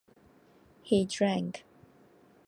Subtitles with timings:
[0.81, 1.63] He drank.